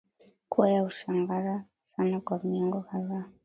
kuwa 0.49 0.69
ya 0.71 0.83
kushangaza 0.83 1.63
sana 1.83 2.19
kwa 2.19 2.43
miongo 2.43 2.81
kadhaa 2.81 3.25